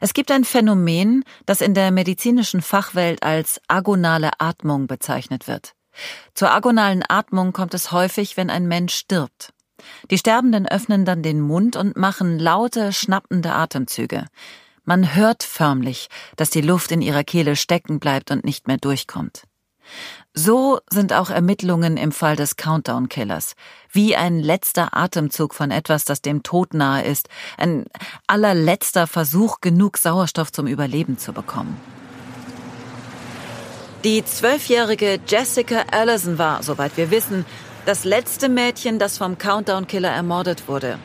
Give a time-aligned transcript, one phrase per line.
[0.00, 5.72] Es gibt ein Phänomen, das in der medizinischen Fachwelt als agonale Atmung bezeichnet wird.
[6.34, 9.52] Zur agonalen Atmung kommt es häufig, wenn ein Mensch stirbt.
[10.10, 14.26] Die Sterbenden öffnen dann den Mund und machen laute, schnappende Atemzüge.
[14.84, 19.42] Man hört förmlich, dass die Luft in ihrer Kehle stecken bleibt und nicht mehr durchkommt.
[20.40, 23.56] So sind auch Ermittlungen im Fall des Countdown-Killers.
[23.90, 27.28] Wie ein letzter Atemzug von etwas, das dem Tod nahe ist.
[27.56, 27.86] Ein
[28.28, 31.76] allerletzter Versuch, genug Sauerstoff zum Überleben zu bekommen.
[34.04, 37.44] Die zwölfjährige Jessica Allison war, soweit wir wissen,
[37.84, 41.00] das letzte Mädchen, das vom Countdown-Killer ermordet wurde.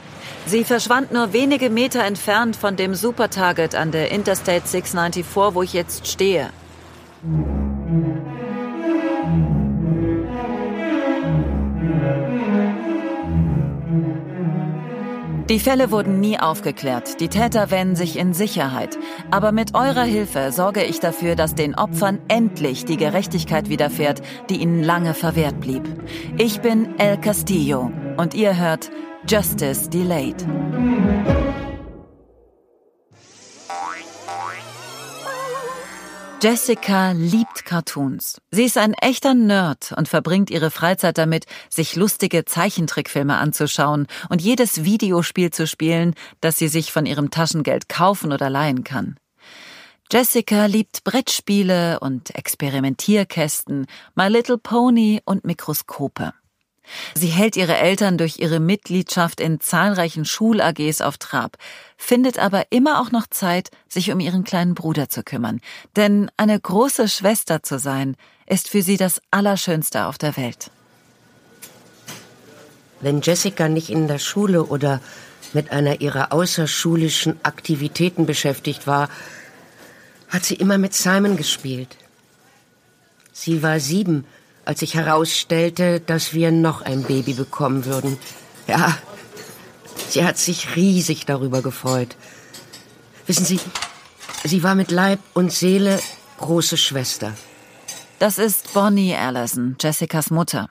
[0.46, 5.74] Sie verschwand nur wenige Meter entfernt von dem Supertarget an der Interstate 694, wo ich
[5.74, 6.52] jetzt stehe.
[15.54, 18.98] Die Fälle wurden nie aufgeklärt, die Täter wähnen sich in Sicherheit.
[19.30, 24.56] Aber mit eurer Hilfe sorge ich dafür, dass den Opfern endlich die Gerechtigkeit widerfährt, die
[24.56, 25.84] ihnen lange verwehrt blieb.
[26.40, 28.90] Ich bin El Castillo und ihr hört
[29.28, 30.44] Justice Delayed.
[36.44, 38.42] Jessica liebt Cartoons.
[38.52, 44.42] Sie ist ein echter Nerd und verbringt ihre Freizeit damit, sich lustige Zeichentrickfilme anzuschauen und
[44.42, 49.16] jedes Videospiel zu spielen, das sie sich von ihrem Taschengeld kaufen oder leihen kann.
[50.12, 56.34] Jessica liebt Brettspiele und Experimentierkästen, My Little Pony und Mikroskope.
[57.16, 61.58] Sie hält ihre Eltern durch ihre Mitgliedschaft in zahlreichen Schul-AGs auf Trab,
[61.98, 65.62] findet aber immer auch noch Zeit, sich um ihren kleinen Bruder zu kümmern.
[65.96, 70.70] Denn eine große Schwester zu sein, ist für sie das Allerschönste auf der Welt.
[73.00, 75.02] Wenn Jessica nicht in der Schule oder
[75.54, 79.10] mit einer ihrer außerschulischen Aktivitäten beschäftigt war,
[80.30, 81.96] hat sie immer mit Simon gespielt.
[83.32, 84.26] Sie war sieben,
[84.66, 88.18] als sich herausstellte, dass wir noch ein Baby bekommen würden.
[88.68, 88.98] Ja,
[90.10, 92.16] sie hat sich riesig darüber gefreut.
[93.26, 93.60] Wissen Sie,
[94.44, 96.00] sie war mit Leib und Seele
[96.40, 97.34] große Schwester.
[98.20, 100.70] Das ist Bonnie Allison, Jessicas Mutter.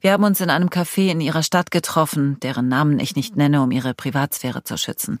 [0.00, 3.62] Wir haben uns in einem Café in ihrer Stadt getroffen, deren Namen ich nicht nenne,
[3.62, 5.18] um ihre Privatsphäre zu schützen.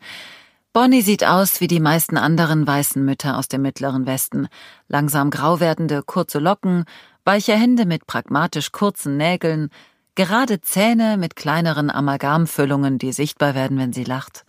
[0.72, 4.48] Bonnie sieht aus wie die meisten anderen weißen Mütter aus dem mittleren Westen.
[4.86, 6.84] Langsam grau werdende, kurze Locken,
[7.28, 9.68] weiche Hände mit pragmatisch kurzen Nägeln,
[10.14, 14.46] gerade Zähne mit kleineren Amalgamfüllungen, die sichtbar werden, wenn sie lacht,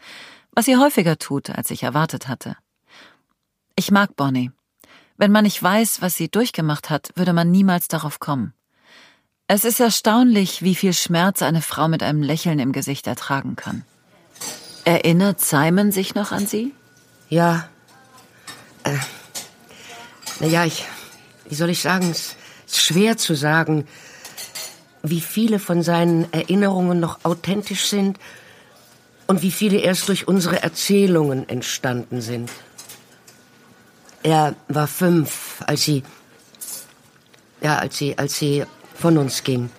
[0.53, 2.55] was sie häufiger tut, als ich erwartet hatte.
[3.75, 4.51] Ich mag Bonnie.
[5.17, 8.53] Wenn man nicht weiß, was sie durchgemacht hat, würde man niemals darauf kommen.
[9.47, 13.83] Es ist erstaunlich, wie viel Schmerz eine Frau mit einem Lächeln im Gesicht ertragen kann.
[14.85, 16.73] Erinnert Simon sich noch an Sie?
[17.27, 17.67] Ja.
[18.85, 18.95] Äh,
[20.39, 20.85] naja, ich.
[21.49, 22.15] Wie soll ich sagen?
[22.77, 23.87] Schwer zu sagen,
[25.03, 28.19] wie viele von seinen Erinnerungen noch authentisch sind
[29.27, 32.49] und wie viele erst durch unsere Erzählungen entstanden sind.
[34.23, 36.03] Er war fünf, als sie,
[37.61, 38.65] ja, als sie, als sie
[38.95, 39.69] von uns ging.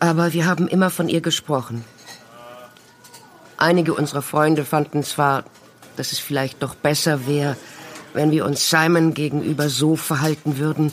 [0.00, 1.84] Aber wir haben immer von ihr gesprochen.
[3.56, 5.44] Einige unserer Freunde fanden zwar,
[5.96, 7.56] dass es vielleicht doch besser wäre,
[8.14, 10.92] wenn wir uns Simon gegenüber so verhalten würden,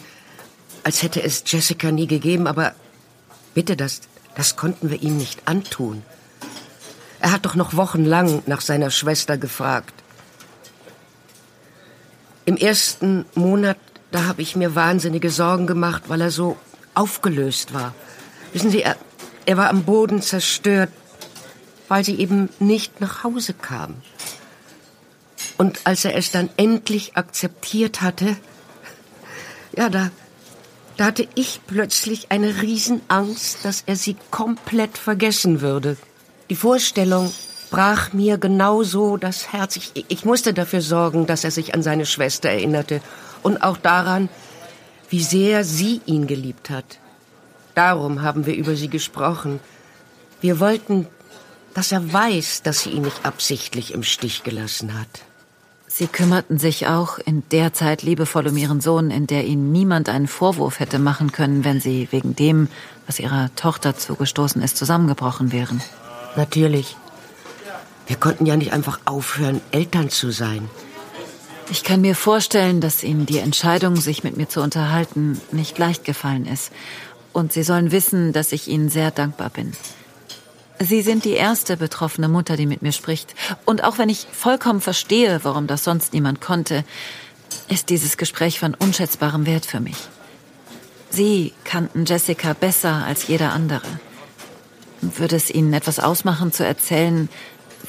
[0.83, 2.73] als hätte es Jessica nie gegeben, aber
[3.53, 4.01] bitte, das,
[4.35, 6.03] das konnten wir ihm nicht antun.
[7.19, 9.93] Er hat doch noch wochenlang nach seiner Schwester gefragt.
[12.45, 13.77] Im ersten Monat,
[14.09, 16.57] da habe ich mir wahnsinnige Sorgen gemacht, weil er so
[16.95, 17.93] aufgelöst war.
[18.51, 18.97] Wissen Sie, er,
[19.45, 20.89] er war am Boden zerstört,
[21.87, 23.95] weil sie eben nicht nach Hause kam.
[25.61, 28.35] Und als er es dann endlich akzeptiert hatte,
[29.77, 30.09] ja, da,
[30.97, 35.97] da hatte ich plötzlich eine Riesenangst, dass er sie komplett vergessen würde.
[36.49, 37.31] Die Vorstellung
[37.69, 39.75] brach mir genauso das Herz.
[39.75, 42.99] Ich, ich musste dafür sorgen, dass er sich an seine Schwester erinnerte
[43.43, 44.29] und auch daran,
[45.11, 46.97] wie sehr sie ihn geliebt hat.
[47.75, 49.59] Darum haben wir über sie gesprochen.
[50.41, 51.05] Wir wollten
[51.75, 55.21] dass er weiß, dass sie ihn nicht absichtlich im Stich gelassen hat.
[55.93, 60.07] Sie kümmerten sich auch in der Zeit liebevoll um ihren Sohn, in der ihnen niemand
[60.07, 62.69] einen Vorwurf hätte machen können, wenn sie wegen dem,
[63.07, 65.81] was ihrer Tochter zugestoßen ist, zusammengebrochen wären.
[66.37, 66.95] Natürlich.
[68.07, 70.69] Wir konnten ja nicht einfach aufhören, Eltern zu sein.
[71.69, 76.05] Ich kann mir vorstellen, dass Ihnen die Entscheidung, sich mit mir zu unterhalten, nicht leicht
[76.05, 76.71] gefallen ist.
[77.33, 79.73] Und Sie sollen wissen, dass ich Ihnen sehr dankbar bin.
[80.83, 83.35] Sie sind die erste betroffene Mutter, die mit mir spricht.
[83.65, 86.83] Und auch wenn ich vollkommen verstehe, warum das sonst niemand konnte,
[87.67, 89.97] ist dieses Gespräch von unschätzbarem Wert für mich.
[91.11, 93.87] Sie kannten Jessica besser als jeder andere.
[95.01, 97.29] Würde es Ihnen etwas ausmachen, zu erzählen,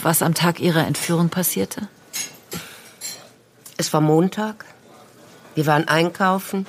[0.03, 1.89] was am Tag Ihrer Entführung passierte?
[3.79, 4.67] Es war Montag.
[5.55, 6.67] Wir waren einkaufen,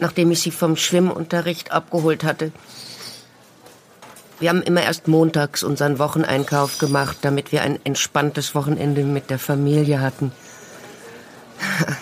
[0.00, 2.52] nachdem ich sie vom Schwimmunterricht abgeholt hatte.
[4.42, 9.38] Wir haben immer erst montags unseren Wocheneinkauf gemacht, damit wir ein entspanntes Wochenende mit der
[9.38, 10.32] Familie hatten.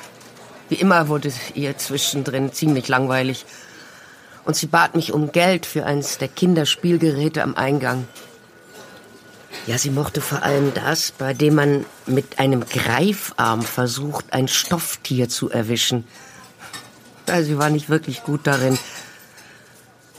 [0.71, 3.45] Wie immer wurde ihr zwischendrin ziemlich langweilig.
[4.47, 8.09] Und sie bat mich um Geld für eines der Kinderspielgeräte am Eingang.
[9.67, 15.29] Ja, sie mochte vor allem das, bei dem man mit einem Greifarm versucht, ein Stofftier
[15.29, 16.07] zu erwischen.
[17.29, 18.79] Ja, sie war nicht wirklich gut darin.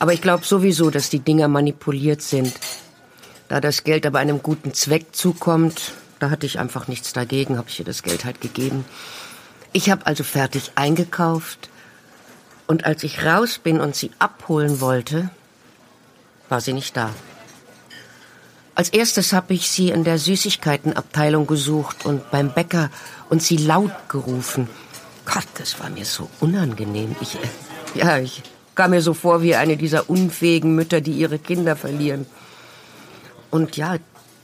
[0.02, 2.52] Aber ich glaube sowieso, dass die Dinger manipuliert sind.
[3.50, 7.70] Da das Geld aber einem guten Zweck zukommt, da hatte ich einfach nichts dagegen, habe
[7.70, 8.84] ich ihr das Geld halt gegeben.
[9.74, 11.70] Ich habe also fertig eingekauft
[12.66, 15.30] und als ich raus bin und sie abholen wollte,
[16.50, 17.12] war sie nicht da.
[18.74, 22.90] Als erstes habe ich sie in der Süßigkeitenabteilung gesucht und beim Bäcker
[23.30, 24.68] und sie laut gerufen.
[25.26, 27.16] Gott, das war mir so unangenehm.
[27.22, 28.42] Ich, äh, ja, ich
[28.76, 32.26] kam mir so vor wie eine dieser unfähigen Mütter, die ihre Kinder verlieren.
[33.50, 33.98] Und ja,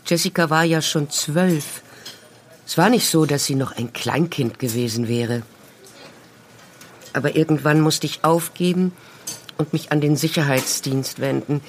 [0.06, 1.82] Jessica war ja schon zwölf.
[2.66, 5.44] Es war nicht so, dass sie noch ein Kleinkind gewesen wäre.
[7.14, 8.92] Aber irgendwann musste ich aufgeben
[9.58, 11.62] und mich an den Sicherheitsdienst wenden.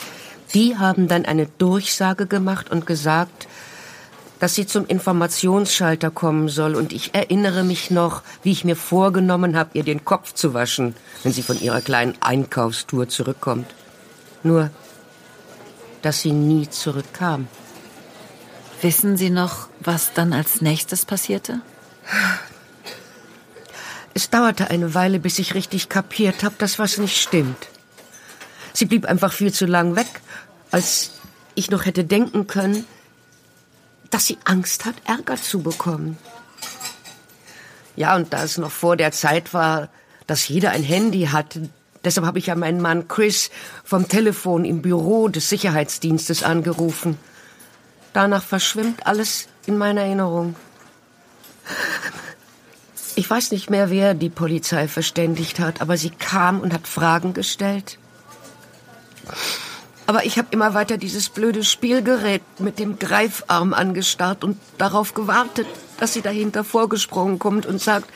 [0.55, 3.49] Die haben dann eine Durchsage gemacht und gesagt,
[4.39, 6.75] dass sie zum Informationsschalter kommen soll.
[6.75, 10.95] Und ich erinnere mich noch, wie ich mir vorgenommen habe, ihr den Kopf zu waschen,
[11.23, 13.67] wenn sie von ihrer kleinen Einkaufstour zurückkommt.
[14.43, 14.71] Nur,
[16.03, 17.49] dass sie nie zurückkam.
[18.81, 21.61] Wissen Sie noch, was dann als nächstes passierte?
[24.15, 27.69] Es dauerte eine Weile, bis ich richtig kapiert habe, dass was nicht stimmt.
[28.73, 30.07] Sie blieb einfach viel zu lang weg,
[30.71, 31.11] als
[31.57, 32.85] ich noch hätte denken können,
[34.11, 36.19] dass sie Angst hat, Ärger zu bekommen.
[37.97, 39.89] Ja, und da es noch vor der Zeit war,
[40.27, 41.69] dass jeder ein Handy hatte,
[42.05, 43.51] deshalb habe ich ja meinen Mann Chris
[43.85, 47.19] vom Telefon im Büro des Sicherheitsdienstes angerufen.
[48.13, 50.55] Danach verschwimmt alles in meiner Erinnerung.
[53.17, 57.35] Ich weiß nicht mehr, wer die Polizei verständigt hat, aber sie kam und hat Fragen
[57.35, 57.99] gestellt.
[60.09, 65.67] Aber ich habe immer weiter dieses blöde Spielgerät mit dem Greifarm angestarrt und darauf gewartet,
[66.01, 68.09] dass sie dahinter vorgesprungen kommt und sagt,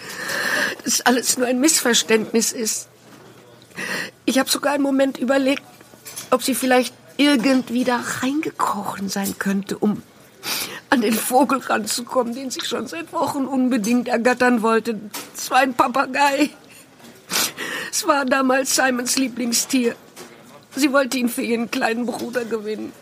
[0.84, 2.88] dass alles nur ein Missverständnis ist.
[4.24, 5.62] Ich habe sogar einen Moment überlegt,
[6.30, 10.02] ob sie vielleicht irgendwie da reingekrochen sein könnte, um
[10.88, 14.98] an den Vogel ranzukommen, den sie schon seit Wochen unbedingt ergattern wollte.
[15.36, 16.48] Es war ein Papagei.
[17.90, 19.94] Es war damals Simons Lieblingstier.
[20.74, 22.92] Sie wollte ihn für ihren kleinen Bruder gewinnen.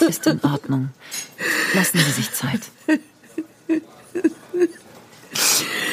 [0.00, 0.90] Ist in Ordnung.
[1.74, 2.60] Lassen Sie sich Zeit.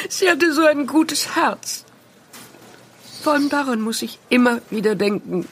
[0.08, 1.84] Sie hatte so ein gutes Herz.
[3.22, 5.48] Vor allem daran muss ich immer wieder denken.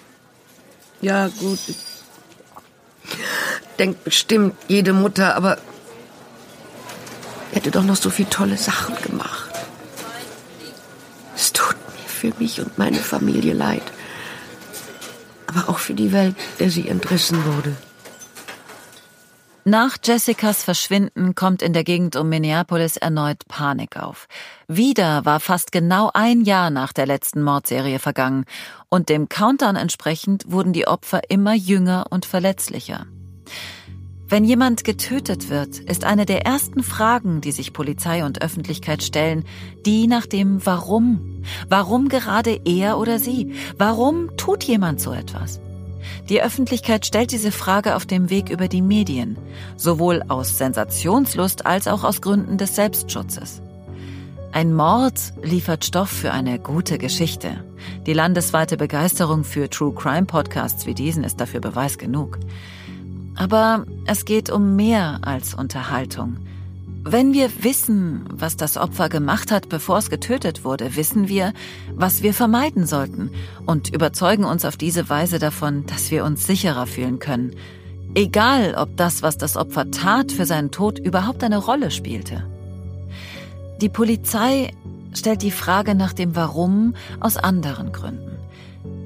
[1.00, 1.58] Ja, gut.
[3.78, 5.58] Denkt bestimmt jede Mutter, aber
[7.52, 9.50] hätte doch noch so viele tolle Sachen gemacht.
[11.36, 11.83] Es tut mir
[12.32, 13.82] für mich und meine Familie leid
[15.54, 17.74] aber auch für die Welt, der sie entrissen wurde.
[19.66, 24.28] Nach Jessicas Verschwinden kommt in der Gegend um Minneapolis erneut Panik auf.
[24.68, 28.44] Wieder war fast genau ein Jahr nach der letzten Mordserie vergangen
[28.90, 33.06] und dem Countdown entsprechend wurden die Opfer immer jünger und verletzlicher.
[34.28, 39.44] Wenn jemand getötet wird, ist eine der ersten Fragen, die sich Polizei und Öffentlichkeit stellen,
[39.86, 41.33] die nach dem Warum.
[41.68, 43.54] Warum gerade er oder sie?
[43.78, 45.60] Warum tut jemand so etwas?
[46.28, 49.36] Die Öffentlichkeit stellt diese Frage auf dem Weg über die Medien,
[49.76, 53.62] sowohl aus Sensationslust als auch aus Gründen des Selbstschutzes.
[54.52, 57.64] Ein Mord liefert Stoff für eine gute Geschichte.
[58.06, 62.38] Die landesweite Begeisterung für True Crime Podcasts wie diesen ist dafür Beweis genug.
[63.34, 66.36] Aber es geht um mehr als Unterhaltung.
[67.06, 71.52] Wenn wir wissen, was das Opfer gemacht hat, bevor es getötet wurde, wissen wir,
[71.94, 73.30] was wir vermeiden sollten
[73.66, 77.54] und überzeugen uns auf diese Weise davon, dass wir uns sicherer fühlen können.
[78.14, 82.48] Egal, ob das, was das Opfer tat, für seinen Tod überhaupt eine Rolle spielte.
[83.82, 84.72] Die Polizei
[85.12, 88.38] stellt die Frage nach dem Warum aus anderen Gründen.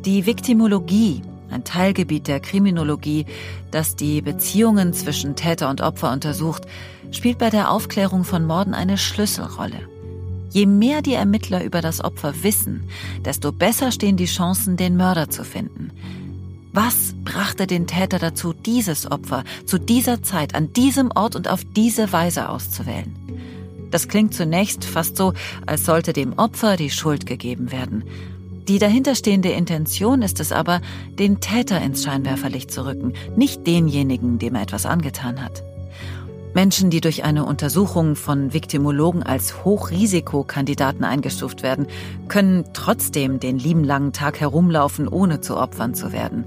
[0.05, 3.27] Die Viktimologie, ein Teilgebiet der Kriminologie,
[3.73, 6.63] das die Beziehungen zwischen Täter und Opfer untersucht,
[7.11, 9.89] spielt bei der Aufklärung von Morden eine Schlüsselrolle.
[10.51, 12.89] Je mehr die Ermittler über das Opfer wissen,
[13.25, 15.93] desto besser stehen die Chancen, den Mörder zu finden.
[16.73, 21.65] Was brachte den Täter dazu, dieses Opfer zu dieser Zeit, an diesem Ort und auf
[21.65, 23.15] diese Weise auszuwählen?
[23.91, 25.33] Das klingt zunächst fast so,
[25.67, 28.05] als sollte dem Opfer die Schuld gegeben werden.
[28.69, 30.83] Die dahinterstehende Intention ist es aber,
[31.19, 35.63] den Täter ins Scheinwerferlicht zu rücken, nicht denjenigen, dem er etwas angetan hat.
[36.55, 41.87] Menschen, die durch eine Untersuchung von Viktimologen als Hochrisikokandidaten eingestuft werden,
[42.29, 46.45] können trotzdem den lieben langen Tag herumlaufen, ohne zu Opfern zu werden.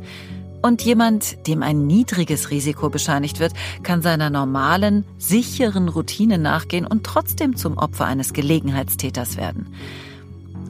[0.62, 7.04] Und jemand, dem ein niedriges Risiko bescheinigt wird, kann seiner normalen, sicheren Routine nachgehen und
[7.04, 9.74] trotzdem zum Opfer eines Gelegenheitstäters werden.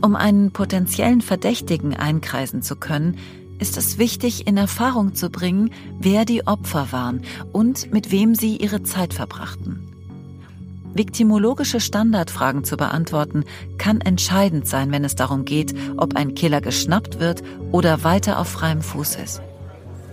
[0.01, 3.17] Um einen potenziellen Verdächtigen einkreisen zu können,
[3.61, 7.21] ist es wichtig, in Erfahrung zu bringen, wer die Opfer waren
[7.53, 9.87] und mit wem sie ihre Zeit verbrachten.
[10.93, 13.45] Viktimologische Standardfragen zu beantworten,
[13.77, 18.49] kann entscheidend sein, wenn es darum geht, ob ein Killer geschnappt wird oder weiter auf
[18.49, 19.41] freiem Fuß ist.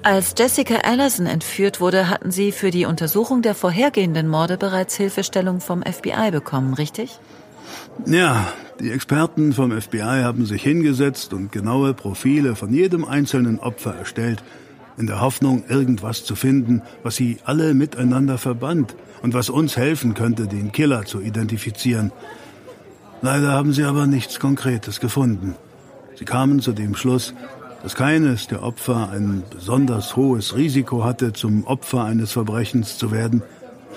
[0.02, 5.60] Als Jessica Allison entführt wurde, hatten Sie für die Untersuchung der vorhergehenden Morde bereits Hilfestellung
[5.60, 7.18] vom FBI bekommen, richtig?
[8.06, 8.46] Ja,
[8.80, 14.42] die Experten vom FBI haben sich hingesetzt und genaue Profile von jedem einzelnen Opfer erstellt,
[14.96, 20.14] in der Hoffnung, irgendwas zu finden, was sie alle miteinander verband und was uns helfen
[20.14, 22.12] könnte, den Killer zu identifizieren.
[23.20, 25.56] Leider haben sie aber nichts Konkretes gefunden.
[26.14, 27.34] Sie kamen zu dem Schluss,
[27.82, 33.42] dass keines der Opfer ein besonders hohes Risiko hatte, zum Opfer eines Verbrechens zu werden–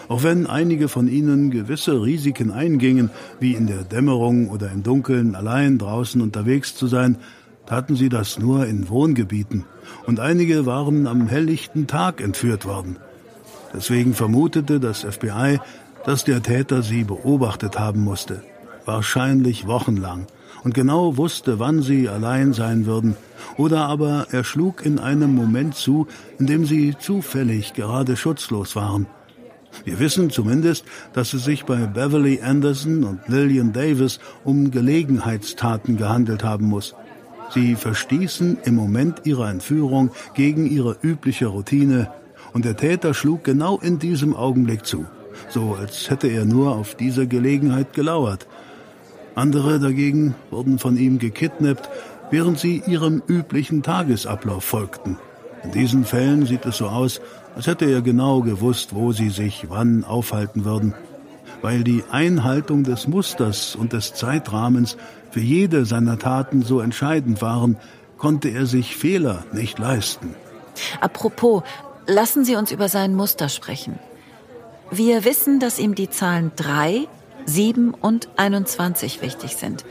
[0.07, 5.35] auch wenn einige von ihnen gewisse Risiken eingingen, wie in der Dämmerung oder im Dunkeln
[5.35, 7.17] allein draußen unterwegs zu sein,
[7.65, 9.65] taten sie das nur in Wohngebieten,
[10.05, 12.97] und einige waren am helllichten Tag entführt worden.
[13.73, 15.59] Deswegen vermutete das FBI,
[16.05, 18.43] dass der Täter sie beobachtet haben musste,
[18.85, 20.27] wahrscheinlich wochenlang,
[20.63, 23.15] und genau wusste, wann sie allein sein würden,
[23.57, 26.07] oder aber er schlug in einem Moment zu,
[26.39, 29.05] in dem sie zufällig gerade schutzlos waren–
[29.85, 36.43] wir wissen zumindest, dass es sich bei Beverly Anderson und Lillian Davis um Gelegenheitstaten gehandelt
[36.43, 36.95] haben muss.
[37.53, 42.09] Sie verstießen im Moment ihrer Entführung gegen ihre übliche Routine
[42.53, 45.05] und der Täter schlug genau in diesem Augenblick zu,
[45.49, 48.47] so als hätte er nur auf diese Gelegenheit gelauert.
[49.35, 51.89] Andere dagegen wurden von ihm gekidnappt,
[52.29, 55.17] während sie ihrem üblichen Tagesablauf folgten.
[55.63, 57.21] In diesen Fällen sieht es so aus,
[57.55, 60.93] als hätte er genau gewusst, wo sie sich wann aufhalten würden.
[61.61, 64.97] Weil die Einhaltung des Musters und des Zeitrahmens
[65.29, 67.77] für jede seiner Taten so entscheidend waren,
[68.17, 70.35] konnte er sich Fehler nicht leisten.
[70.99, 71.63] Apropos,
[72.07, 73.99] lassen Sie uns über sein Muster sprechen.
[74.89, 77.07] Wir wissen, dass ihm die Zahlen 3,
[77.45, 79.85] 7 und 21 wichtig sind.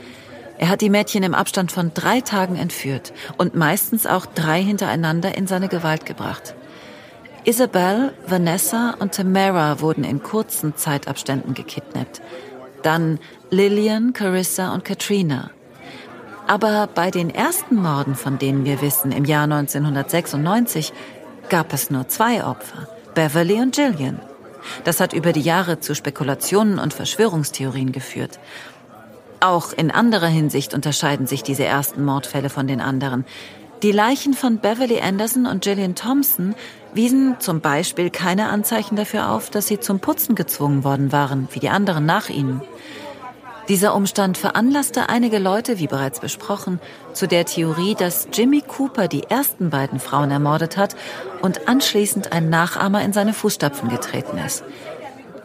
[0.57, 5.35] Er hat die Mädchen im Abstand von drei Tagen entführt und meistens auch drei hintereinander
[5.35, 6.53] in seine Gewalt gebracht.
[7.43, 12.21] Isabel, Vanessa und Tamara wurden in kurzen Zeitabständen gekidnappt.
[12.83, 13.19] Dann
[13.49, 15.49] Lillian, Carissa und Katrina.
[16.47, 20.93] Aber bei den ersten Morden, von denen wir wissen, im Jahr 1996,
[21.49, 24.19] gab es nur zwei Opfer, Beverly und Gillian.
[24.83, 28.39] Das hat über die Jahre zu Spekulationen und Verschwörungstheorien geführt.
[29.39, 33.25] Auch in anderer Hinsicht unterscheiden sich diese ersten Mordfälle von den anderen.
[33.83, 36.53] Die Leichen von Beverly Anderson und Gillian Thompson
[36.93, 41.59] wiesen zum Beispiel keine Anzeichen dafür auf, dass sie zum Putzen gezwungen worden waren, wie
[41.59, 42.61] die anderen nach ihnen.
[43.69, 46.79] Dieser Umstand veranlasste einige Leute, wie bereits besprochen,
[47.13, 50.95] zu der Theorie, dass Jimmy Cooper die ersten beiden Frauen ermordet hat
[51.41, 54.63] und anschließend ein Nachahmer in seine Fußstapfen getreten ist.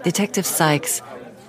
[0.04, 1.02] Detective Sykes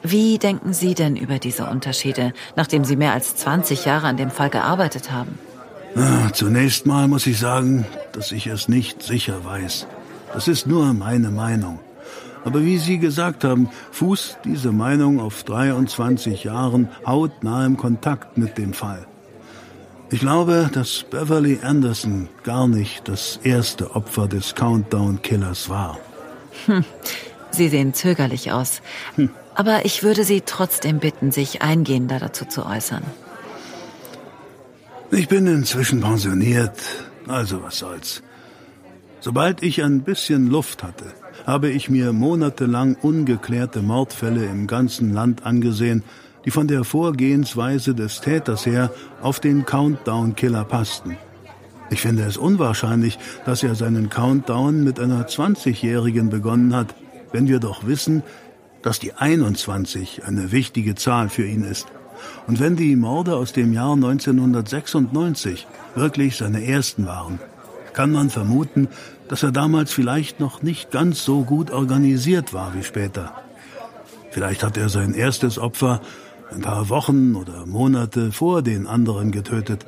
[0.03, 4.29] wie denken Sie denn über diese Unterschiede, nachdem Sie mehr als 20 Jahre an dem
[4.29, 5.37] Fall gearbeitet haben?
[5.99, 9.87] Na, zunächst mal muss ich sagen, dass ich es nicht sicher weiß.
[10.31, 11.79] Das ist nur meine Meinung.
[12.45, 18.73] Aber wie Sie gesagt haben, fußt diese Meinung auf 23 Jahren hautnahem Kontakt mit dem
[18.73, 19.07] Fall.
[20.11, 25.97] Ich glaube, dass Beverly Anderson gar nicht das erste Opfer des Countdown-Killers war.
[26.67, 26.85] Hm.
[27.49, 28.83] Sie sehen zögerlich aus.
[29.15, 29.31] Hm.
[29.55, 33.03] Aber ich würde Sie trotzdem bitten, sich eingehender dazu zu äußern.
[35.09, 36.79] Ich bin inzwischen pensioniert,
[37.27, 38.21] also was soll's.
[39.21, 41.05] Sobald ich ein bisschen Luft hatte,
[41.45, 46.03] habe ich mir monatelang ungeklärte Mordfälle im ganzen Land angesehen,
[46.43, 51.17] die von der Vorgehensweise des Täters her auf den Countdown-Killer passten.
[51.89, 56.95] Ich finde es unwahrscheinlich, dass er seinen Countdown mit einer 20-Jährigen begonnen hat,
[57.31, 58.23] wenn wir doch wissen,
[58.81, 61.87] dass die 21 eine wichtige Zahl für ihn ist.
[62.47, 67.39] Und wenn die Morde aus dem Jahr 1996 wirklich seine ersten waren,
[67.93, 68.87] kann man vermuten,
[69.27, 73.33] dass er damals vielleicht noch nicht ganz so gut organisiert war wie später.
[74.31, 76.01] Vielleicht hat er sein erstes Opfer
[76.51, 79.85] ein paar Wochen oder Monate vor den anderen getötet.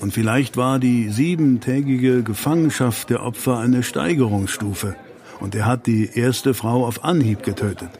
[0.00, 4.96] Und vielleicht war die siebentägige Gefangenschaft der Opfer eine Steigerungsstufe.
[5.40, 7.90] Und er hat die erste Frau auf Anhieb getötet.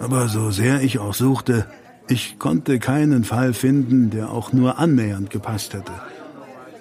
[0.00, 1.66] Aber so sehr ich auch suchte,
[2.08, 5.92] ich konnte keinen Fall finden, der auch nur annähernd gepasst hätte.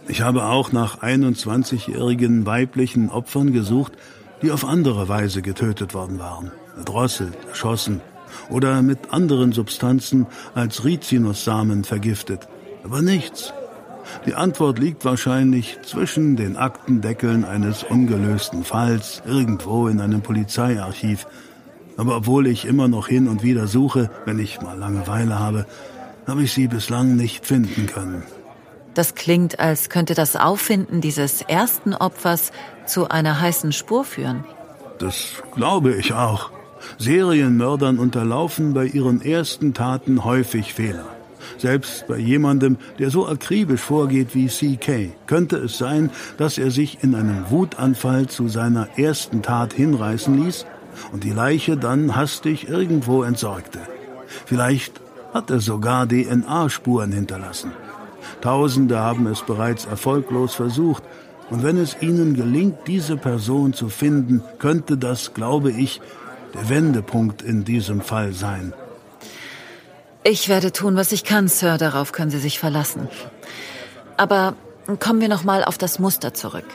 [0.07, 3.93] Ich habe auch nach 21-jährigen weiblichen Opfern gesucht,
[4.41, 8.01] die auf andere Weise getötet worden waren, erdrosselt, erschossen
[8.49, 12.47] oder mit anderen Substanzen als Rizinussamen vergiftet.
[12.83, 13.53] Aber nichts.
[14.25, 21.27] Die Antwort liegt wahrscheinlich zwischen den Aktendeckeln eines ungelösten Falls irgendwo in einem Polizeiarchiv.
[21.97, 25.65] Aber obwohl ich immer noch hin und wieder suche, wenn ich mal Langeweile habe,
[26.27, 28.23] habe ich sie bislang nicht finden können.
[28.93, 32.51] Das klingt, als könnte das Auffinden dieses ersten Opfers
[32.85, 34.43] zu einer heißen Spur führen.
[34.99, 36.51] Das glaube ich auch.
[36.97, 41.05] Serienmördern unterlaufen bei ihren ersten Taten häufig Fehler.
[41.57, 47.03] Selbst bei jemandem, der so akribisch vorgeht wie CK, könnte es sein, dass er sich
[47.03, 50.65] in einem Wutanfall zu seiner ersten Tat hinreißen ließ
[51.11, 53.79] und die Leiche dann hastig irgendwo entsorgte.
[54.45, 55.01] Vielleicht
[55.33, 57.71] hat er sogar DNA-Spuren hinterlassen.
[58.41, 61.03] Tausende haben es bereits erfolglos versucht,
[61.49, 66.01] und wenn es ihnen gelingt, diese Person zu finden, könnte das, glaube ich,
[66.53, 68.73] der Wendepunkt in diesem Fall sein.
[70.23, 73.07] Ich werde tun, was ich kann, Sir, darauf können Sie sich verlassen.
[74.17, 74.55] Aber
[74.99, 76.65] kommen wir noch mal auf das Muster zurück.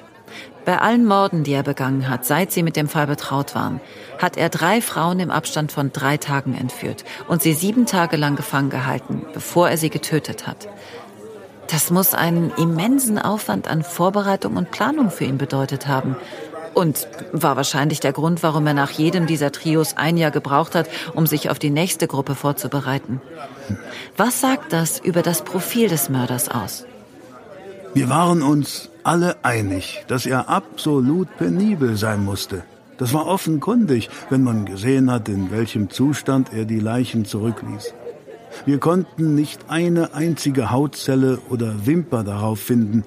[0.65, 3.81] Bei allen Morden, die er begangen hat, seit sie mit dem Fall betraut waren,
[4.19, 8.37] hat er drei Frauen im Abstand von drei Tagen entführt und sie sieben Tage lang
[8.37, 10.69] gefangen gehalten, bevor er sie getötet hat.
[11.69, 16.17] Das muss einen immensen Aufwand an Vorbereitung und Planung für ihn bedeutet haben.
[16.75, 20.89] Und war wahrscheinlich der Grund, warum er nach jedem dieser Trios ein Jahr gebraucht hat,
[21.15, 23.21] um sich auf die nächste Gruppe vorzubereiten.
[24.17, 26.87] Was sagt das über das Profil des Mörders aus?
[27.95, 32.63] Wir waren uns alle einig, dass er absolut penibel sein musste.
[32.99, 37.95] Das war offenkundig, wenn man gesehen hat, in welchem Zustand er die Leichen zurückließ.
[38.67, 43.05] Wir konnten nicht eine einzige Hautzelle oder Wimper darauf finden,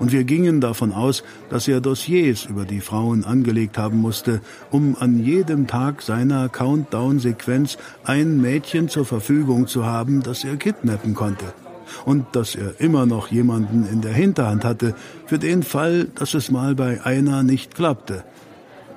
[0.00, 4.96] und wir gingen davon aus, dass er Dossiers über die Frauen angelegt haben musste, um
[4.98, 11.44] an jedem Tag seiner Countdown-Sequenz ein Mädchen zur Verfügung zu haben, das er kidnappen konnte.
[12.04, 14.94] Und dass er immer noch jemanden in der Hinterhand hatte,
[15.26, 18.24] für den Fall, dass es mal bei einer nicht klappte.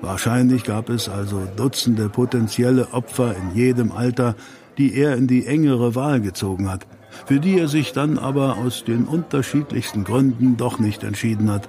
[0.00, 4.34] Wahrscheinlich gab es also Dutzende potenzielle Opfer in jedem Alter,
[4.76, 6.86] die er in die engere Wahl gezogen hat,
[7.26, 11.68] für die er sich dann aber aus den unterschiedlichsten Gründen doch nicht entschieden hat.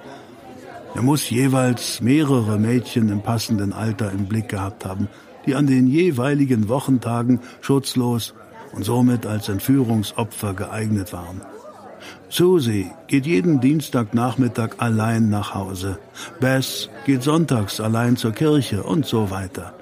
[0.94, 5.08] Er muss jeweils mehrere Mädchen im passenden Alter im Blick gehabt haben,
[5.46, 8.34] die an den jeweiligen Wochentagen schutzlos
[8.76, 11.40] und somit als Entführungsopfer geeignet waren.
[12.28, 15.98] Susie geht jeden Dienstagnachmittag allein nach Hause.
[16.40, 19.74] Bess geht sonntags allein zur Kirche und so weiter.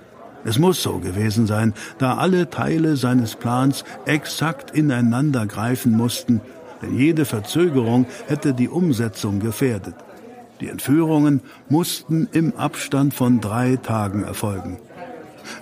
[0.45, 6.41] Es muss so gewesen sein, da alle Teile seines Plans exakt ineinander greifen mussten,
[6.83, 9.95] denn jede Verzögerung hätte die Umsetzung gefährdet.
[10.61, 14.79] Die Entführungen mussten im Abstand von drei Tagen erfolgen.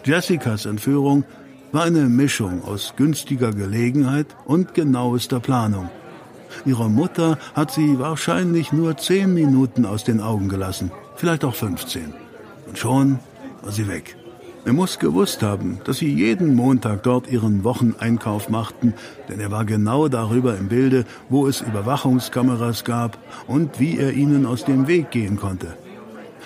[0.04, 1.24] Jessicas Entführung
[1.72, 5.88] war eine Mischung aus günstiger Gelegenheit und genauester Planung.
[6.66, 12.12] Ihre Mutter hat sie wahrscheinlich nur zehn Minuten aus den Augen gelassen, vielleicht auch 15.
[12.66, 13.18] Und schon
[13.62, 14.16] war sie weg.
[14.64, 18.94] Er muss gewusst haben, dass sie jeden Montag dort ihren Wocheneinkauf machten,
[19.28, 24.46] denn er war genau darüber im Bilde, wo es Überwachungskameras gab und wie er ihnen
[24.46, 25.76] aus dem Weg gehen konnte.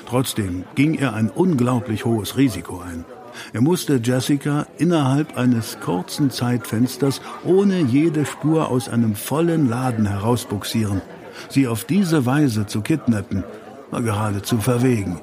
[0.08, 3.04] Trotzdem ging er ein unglaublich hohes Risiko ein.
[3.52, 11.02] Er musste Jessica innerhalb eines kurzen Zeitfensters ohne jede Spur aus einem vollen Laden herausbuxieren.
[11.48, 13.44] Sie auf diese Weise zu kidnappen,
[13.90, 15.20] war geradezu verwegen.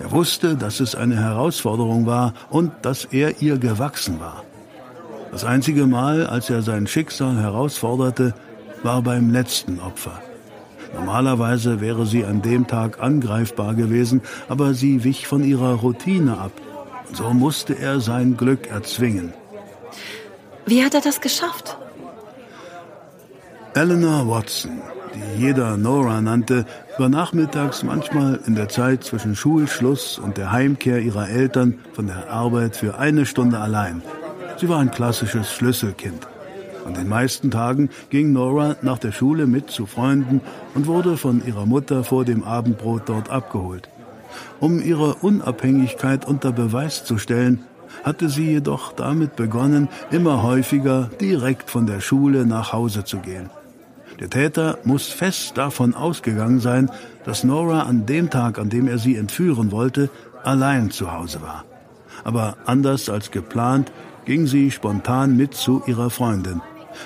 [0.00, 4.44] Er wusste, dass es eine Herausforderung war und dass er ihr gewachsen war.
[5.30, 8.34] Das einzige Mal, als er sein Schicksal herausforderte,
[8.82, 10.22] war beim letzten Opfer.
[10.94, 16.52] Normalerweise wäre sie an dem Tag angreifbar gewesen, aber sie wich von ihrer Routine ab.
[17.08, 19.32] Und so musste er sein Glück erzwingen.
[20.66, 21.76] Wie hat er das geschafft?
[23.74, 24.82] Eleanor Watson,
[25.14, 26.66] die jeder Nora nannte,
[26.98, 32.30] war nachmittags manchmal in der Zeit zwischen Schulschluss und der Heimkehr ihrer Eltern von der
[32.30, 34.02] Arbeit für eine Stunde allein.
[34.58, 36.26] Sie war ein klassisches Schlüsselkind.
[36.84, 40.40] An den meisten Tagen ging Nora nach der Schule mit zu Freunden
[40.74, 43.88] und wurde von ihrer Mutter vor dem Abendbrot dort abgeholt.
[44.60, 47.64] Um ihre Unabhängigkeit unter Beweis zu stellen,
[48.04, 53.50] hatte sie jedoch damit begonnen, immer häufiger direkt von der Schule nach Hause zu gehen.
[54.20, 56.90] Der Täter muss fest davon ausgegangen sein,
[57.24, 60.10] dass Nora an dem Tag, an dem er sie entführen wollte,
[60.42, 61.64] allein zu Hause war.
[62.24, 63.92] Aber anders als geplant
[64.24, 66.60] ging sie spontan mit zu ihrer Freundin.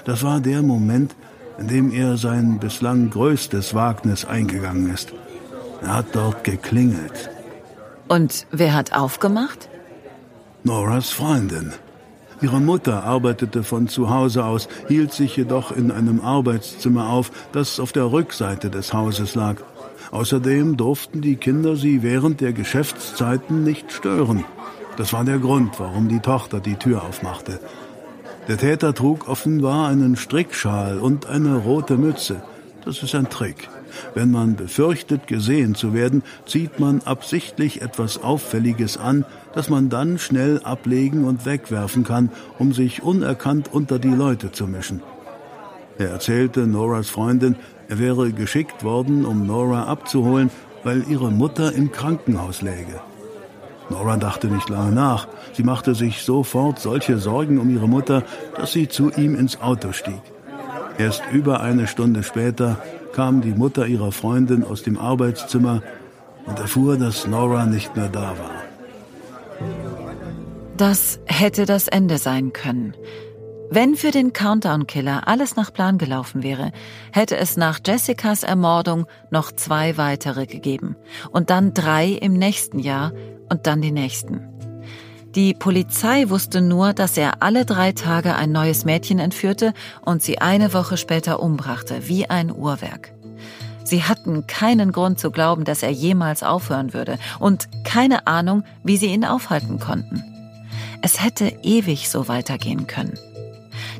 [0.04, 1.14] Das war der Moment,
[1.58, 5.12] in dem er sein bislang größtes Wagnis eingegangen ist.
[5.82, 7.30] Er hat dort geklingelt.
[8.08, 9.68] Und wer hat aufgemacht?
[10.64, 11.72] Noras Freundin.
[12.40, 17.80] Ihre Mutter arbeitete von zu Hause aus, hielt sich jedoch in einem Arbeitszimmer auf, das
[17.80, 19.56] auf der Rückseite des Hauses lag.
[20.10, 24.44] Außerdem durften die Kinder sie während der Geschäftszeiten nicht stören.
[24.96, 27.60] Das war der Grund, warum die Tochter die Tür aufmachte.
[28.48, 32.42] Der Täter trug offenbar einen Strickschal und eine rote Mütze.
[32.84, 33.68] Das ist ein Trick.
[34.14, 39.24] Wenn man befürchtet, gesehen zu werden, zieht man absichtlich etwas Auffälliges an,
[39.54, 44.66] das man dann schnell ablegen und wegwerfen kann, um sich unerkannt unter die Leute zu
[44.66, 45.02] mischen.
[45.98, 47.56] Er erzählte Noras Freundin,
[47.88, 50.50] er wäre geschickt worden, um Nora abzuholen,
[50.84, 53.00] weil ihre Mutter im Krankenhaus läge.
[53.90, 55.28] Nora dachte nicht lange nach.
[55.52, 58.22] Sie machte sich sofort solche Sorgen um ihre Mutter,
[58.56, 60.22] dass sie zu ihm ins Auto stieg.
[60.98, 62.78] Erst über eine Stunde später
[63.12, 65.82] kam die Mutter ihrer Freundin aus dem Arbeitszimmer
[66.46, 68.62] und erfuhr, dass Nora nicht mehr da war.
[70.76, 72.94] Das hätte das Ende sein können.
[73.70, 76.72] Wenn für den Countdown-Killer alles nach Plan gelaufen wäre,
[77.10, 80.96] hätte es nach Jessicas Ermordung noch zwei weitere gegeben
[81.30, 83.12] und dann drei im nächsten Jahr
[83.48, 84.51] und dann die nächsten.
[85.34, 90.38] Die Polizei wusste nur, dass er alle drei Tage ein neues Mädchen entführte und sie
[90.38, 93.12] eine Woche später umbrachte, wie ein Uhrwerk.
[93.82, 98.98] Sie hatten keinen Grund zu glauben, dass er jemals aufhören würde und keine Ahnung, wie
[98.98, 100.22] sie ihn aufhalten konnten.
[101.00, 103.18] Es hätte ewig so weitergehen können.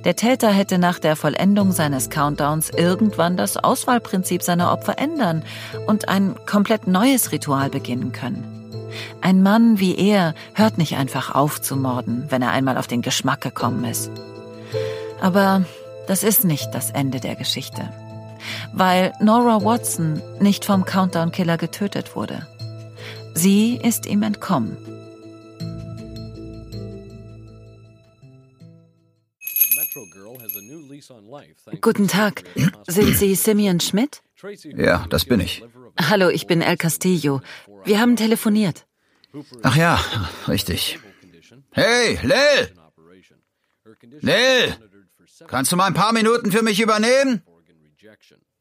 [0.05, 5.42] Der Täter hätte nach der Vollendung seines Countdowns irgendwann das Auswahlprinzip seiner Opfer ändern
[5.87, 8.62] und ein komplett neues Ritual beginnen können.
[9.20, 13.02] Ein Mann wie er hört nicht einfach auf zu morden, wenn er einmal auf den
[13.02, 14.11] Geschmack gekommen ist.
[15.20, 15.64] Aber
[16.06, 17.88] das ist nicht das Ende der Geschichte.
[18.72, 22.46] Weil Nora Watson nicht vom Countdown-Killer getötet wurde.
[23.35, 24.76] Sie ist ihm entkommen.
[31.81, 32.44] Guten Tag.
[32.87, 34.22] Sind Sie Simeon Schmidt?
[34.76, 35.62] Ja, das bin ich.
[36.00, 37.40] Hallo, ich bin El Castillo.
[37.85, 38.87] Wir haben telefoniert.
[39.62, 40.00] Ach ja,
[40.48, 40.98] richtig.
[41.70, 42.72] Hey, Lil!
[44.20, 44.76] Lil!
[45.46, 47.42] Kannst du mal ein paar Minuten für mich übernehmen?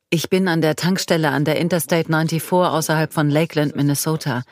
[0.10, 4.44] Ich bin an der Tankstelle an der Interstate 94 außerhalb von Lakeland, Minnesota.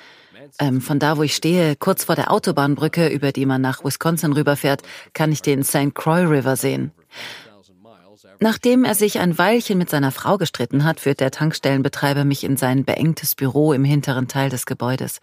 [0.59, 4.33] Ähm, von da, wo ich stehe, kurz vor der Autobahnbrücke, über die man nach Wisconsin
[4.33, 4.81] rüberfährt,
[5.13, 5.93] kann ich den St.
[5.93, 6.91] Croix River sehen.
[8.39, 12.57] Nachdem er sich ein Weilchen mit seiner Frau gestritten hat, führt der Tankstellenbetreiber mich in
[12.57, 15.19] sein beengtes Büro im hinteren Teil des Gebäudes.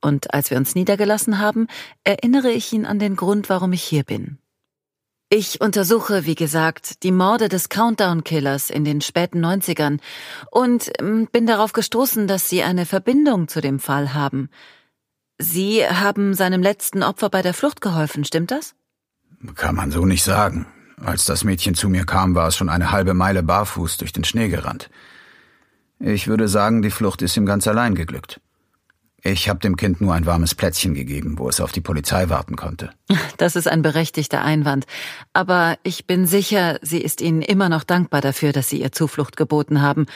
[0.00, 1.66] Und als wir uns niedergelassen haben,
[2.04, 4.38] erinnere ich ihn an den Grund, warum ich hier bin.
[5.30, 10.00] Ich untersuche, wie gesagt, die Morde des Countdown-Killers in den späten 90ern
[10.50, 14.48] und ähm, bin darauf gestoßen, dass Sie eine Verbindung zu dem Fall haben.
[15.38, 18.74] Sie haben seinem letzten Opfer bei der Flucht geholfen, stimmt das?
[19.54, 20.66] Kann man so nicht sagen.
[20.96, 24.24] Als das Mädchen zu mir kam, war es schon eine halbe Meile barfuß durch den
[24.24, 24.88] Schnee gerannt.
[26.00, 28.40] Ich würde sagen, die Flucht ist ihm ganz allein geglückt.
[29.22, 32.56] Ich habe dem Kind nur ein warmes Plätzchen gegeben, wo es auf die Polizei warten
[32.56, 32.90] konnte.
[33.36, 34.86] Das ist ein berechtigter Einwand.
[35.32, 39.36] Aber ich bin sicher, sie ist Ihnen immer noch dankbar dafür, dass Sie ihr Zuflucht
[39.36, 40.06] geboten haben.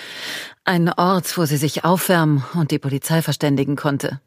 [0.65, 4.21] Ein Ort, wo sie sich aufwärmen und die Polizei verständigen konnte.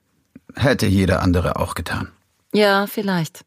[0.55, 2.09] Hätte jeder andere auch getan.
[2.53, 3.43] Ja, vielleicht.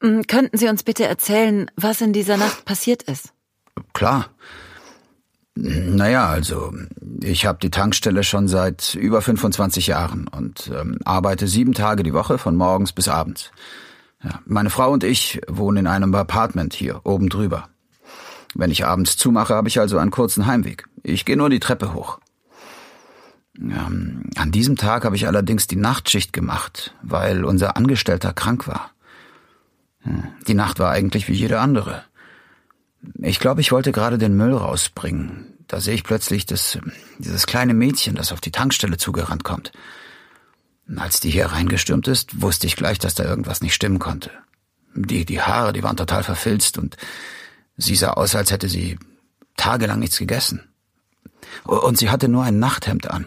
[0.00, 3.32] Hm, könnten Sie uns bitte erzählen, was in dieser Nacht passiert ist?
[3.92, 4.30] Klar.
[5.60, 6.72] Naja, also
[7.20, 12.14] ich habe die Tankstelle schon seit über 25 Jahren und ähm, arbeite sieben Tage die
[12.14, 13.50] Woche von morgens bis abends.
[14.22, 17.68] Ja, meine Frau und ich wohnen in einem Apartment hier oben drüber.
[18.54, 20.84] Wenn ich abends zumache, habe ich also einen kurzen Heimweg.
[21.02, 22.20] Ich gehe nur die Treppe hoch.
[23.58, 28.92] Ähm, an diesem Tag habe ich allerdings die Nachtschicht gemacht, weil unser Angestellter krank war.
[30.02, 32.04] Hm, die Nacht war eigentlich wie jede andere.
[33.14, 35.54] Ich glaube, ich wollte gerade den Müll rausbringen.
[35.66, 36.78] Da sehe ich plötzlich das,
[37.18, 39.72] dieses kleine Mädchen, das auf die Tankstelle zugerannt kommt.
[40.96, 44.30] Als die hier reingestürmt ist, wusste ich gleich, dass da irgendwas nicht stimmen konnte.
[44.94, 46.96] Die, die Haare, die waren total verfilzt und
[47.76, 48.98] sie sah aus, als hätte sie
[49.56, 50.68] tagelang nichts gegessen.
[51.64, 53.26] Und sie hatte nur ein Nachthemd an.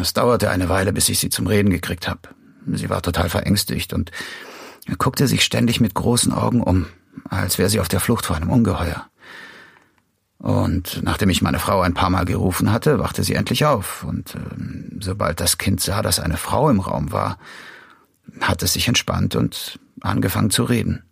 [0.00, 2.20] Es dauerte eine Weile, bis ich sie zum Reden gekriegt habe.
[2.66, 4.12] Sie war total verängstigt und
[4.98, 6.86] guckte sich ständig mit großen Augen um
[7.28, 9.06] als wäre sie auf der Flucht vor einem Ungeheuer.
[10.38, 14.36] Und nachdem ich meine Frau ein paar Mal gerufen hatte, wachte sie endlich auf, und
[14.36, 17.38] äh, sobald das Kind sah, dass eine Frau im Raum war,
[18.40, 21.02] hat es sich entspannt und angefangen zu reden.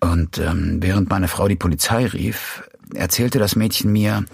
[0.00, 2.62] Und ähm, während meine Frau die Polizei rief,
[2.94, 4.24] erzählte das Mädchen mir,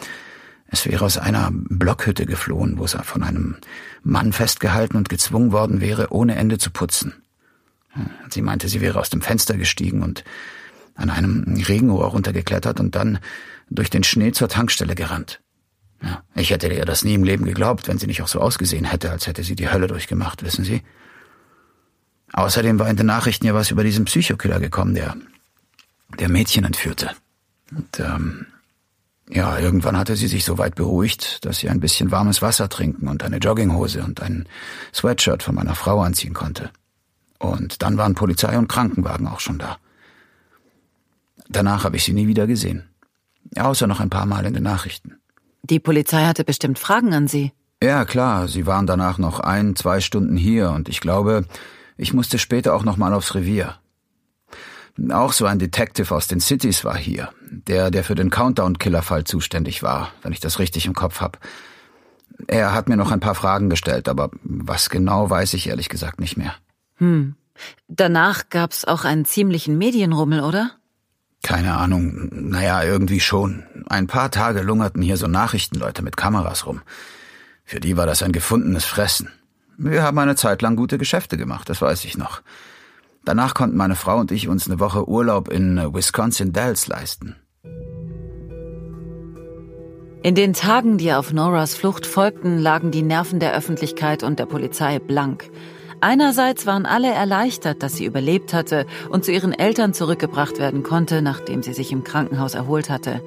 [0.66, 3.56] es wäre aus einer Blockhütte geflohen, wo es von einem
[4.02, 7.19] Mann festgehalten und gezwungen worden wäre, ohne Ende zu putzen.
[8.28, 10.24] Sie meinte, sie wäre aus dem Fenster gestiegen und
[10.94, 13.18] an einem Regenrohr runtergeklettert und dann
[13.68, 15.40] durch den Schnee zur Tankstelle gerannt.
[16.02, 18.84] Ja, ich hätte ihr das nie im Leben geglaubt, wenn sie nicht auch so ausgesehen
[18.84, 20.82] hätte, als hätte sie die Hölle durchgemacht, wissen Sie?
[22.32, 25.16] Außerdem war in den Nachrichten ja was über diesen Psychokiller gekommen, der,
[26.18, 27.10] der Mädchen entführte.
[27.76, 28.46] Und, ähm,
[29.28, 33.08] ja, irgendwann hatte sie sich so weit beruhigt, dass sie ein bisschen warmes Wasser trinken
[33.08, 34.48] und eine Jogginghose und ein
[34.92, 36.70] Sweatshirt von meiner Frau anziehen konnte.
[37.40, 39.78] Und dann waren Polizei und Krankenwagen auch schon da.
[41.48, 42.88] Danach habe ich sie nie wieder gesehen.
[43.56, 45.16] Außer noch ein paar Mal in den Nachrichten.
[45.62, 47.52] Die Polizei hatte bestimmt Fragen an Sie.
[47.82, 48.46] Ja, klar.
[48.46, 51.46] Sie waren danach noch ein, zwei Stunden hier und ich glaube,
[51.96, 53.76] ich musste später auch noch mal aufs Revier.
[55.10, 57.30] Auch so ein Detective aus den Cities war hier.
[57.50, 61.38] Der, der für den Countdown-Killer-Fall zuständig war, wenn ich das richtig im Kopf habe.
[62.48, 66.20] Er hat mir noch ein paar Fragen gestellt, aber was genau weiß ich ehrlich gesagt
[66.20, 66.54] nicht mehr.
[67.00, 67.34] Hm.
[67.88, 70.72] Danach gab's auch einen ziemlichen Medienrummel, oder?
[71.42, 72.28] Keine Ahnung.
[72.32, 73.64] Naja, irgendwie schon.
[73.88, 76.82] Ein paar Tage lungerten hier so Nachrichtenleute mit Kameras rum.
[77.64, 79.30] Für die war das ein gefundenes Fressen.
[79.78, 82.42] Wir haben eine Zeit lang gute Geschäfte gemacht, das weiß ich noch.
[83.24, 87.36] Danach konnten meine Frau und ich uns eine Woche Urlaub in Wisconsin Dells leisten.
[90.22, 94.44] In den Tagen, die auf Noras Flucht folgten, lagen die Nerven der Öffentlichkeit und der
[94.44, 95.50] Polizei blank.
[96.02, 101.20] Einerseits waren alle erleichtert, dass sie überlebt hatte und zu ihren Eltern zurückgebracht werden konnte,
[101.20, 103.20] nachdem sie sich im Krankenhaus erholt hatte.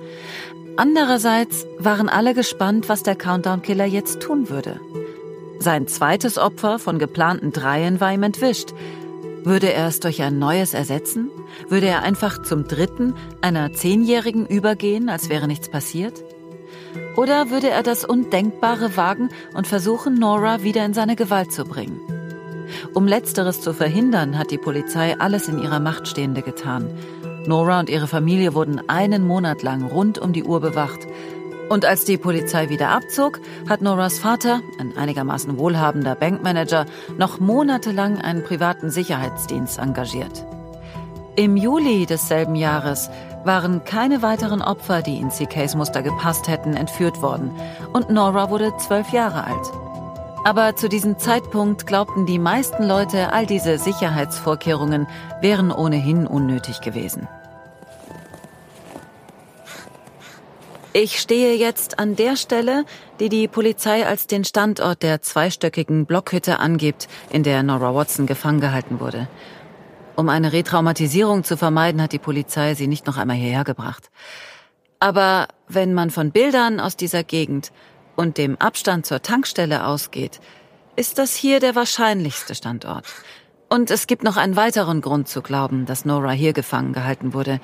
[0.76, 4.80] Andererseits waren alle gespannt, was der Countdown-Killer jetzt tun würde.
[5.60, 8.74] Sein zweites Opfer von geplanten Dreien war ihm entwischt.
[9.44, 11.30] Würde er es durch ein neues ersetzen?
[11.70, 16.24] Würde er einfach zum dritten, einer Zehnjährigen übergehen, als wäre nichts passiert?
[17.16, 22.00] Oder würde er das Undenkbare wagen und versuchen, Nora wieder in seine Gewalt zu bringen?
[22.94, 26.88] Um letzteres zu verhindern, hat die Polizei alles in ihrer Macht Stehende getan.
[27.46, 31.08] Nora und ihre Familie wurden einen Monat lang rund um die Uhr bewacht.
[31.70, 36.86] Und als die Polizei wieder abzog, hat Noras Vater, ein einigermaßen wohlhabender Bankmanager,
[37.18, 40.46] noch monatelang einen privaten Sicherheitsdienst engagiert.
[41.36, 43.10] Im Juli desselben Jahres
[43.44, 47.52] waren keine weiteren Opfer, die in CKs Muster gepasst hätten, entführt worden
[47.92, 49.83] und Nora wurde zwölf Jahre alt.
[50.46, 55.08] Aber zu diesem Zeitpunkt glaubten die meisten Leute, all diese Sicherheitsvorkehrungen
[55.40, 57.30] wären ohnehin unnötig gewesen.
[60.92, 62.84] Ich stehe jetzt an der Stelle,
[63.22, 68.60] die die Polizei als den Standort der zweistöckigen Blockhütte angibt, in der Nora Watson gefangen
[68.60, 69.30] gehalten wurde.
[70.16, 74.12] Um eine Retraumatisierung zu vermeiden, hat die Polizei sie nicht noch einmal hierher gebracht.
[75.00, 77.72] Aber wenn man von Bildern aus dieser Gegend
[78.16, 80.40] und dem Abstand zur Tankstelle ausgeht,
[80.96, 83.06] ist das hier der wahrscheinlichste Standort.
[83.70, 87.60] Und es gibt noch einen weiteren Grund zu glauben, dass Nora hier gefangen gehalten wurde.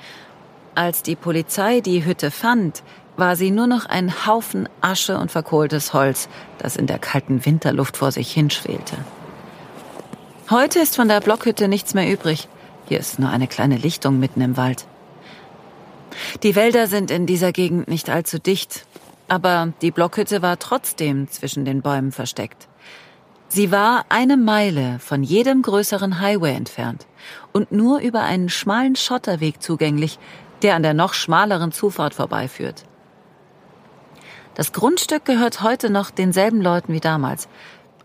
[0.74, 2.82] Als die Polizei die Hütte fand,
[3.16, 7.96] war sie nur noch ein Haufen Asche und verkohltes Holz, das in der kalten Winterluft
[7.96, 8.96] vor sich hinschwelte.
[10.50, 12.48] Heute ist von der Blockhütte nichts mehr übrig.
[12.88, 14.86] Hier ist nur eine kleine Lichtung mitten im Wald.
[16.42, 18.84] Die Wälder sind in dieser Gegend nicht allzu dicht
[19.30, 22.68] aber die Blockhütte war trotzdem zwischen den Bäumen versteckt.
[23.48, 27.06] Sie war eine Meile von jedem größeren Highway entfernt
[27.52, 30.18] und nur über einen schmalen Schotterweg zugänglich,
[30.62, 32.84] der an der noch schmaleren Zufahrt vorbeiführt.
[34.54, 37.48] Das Grundstück gehört heute noch denselben Leuten wie damals,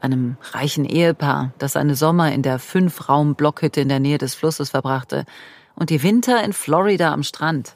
[0.02, 5.26] einem reichen Ehepaar, das seine Sommer in der Fünf-Raum-Blockhütte in der Nähe des Flusses verbrachte
[5.74, 7.76] und die Winter in Florida am Strand.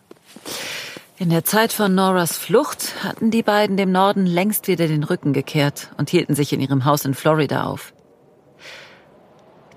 [1.21, 5.33] In der Zeit von Noras Flucht hatten die beiden dem Norden längst wieder den Rücken
[5.33, 7.93] gekehrt und hielten sich in ihrem Haus in Florida auf.